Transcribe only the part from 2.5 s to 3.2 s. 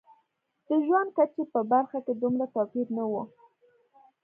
توپیر نه و.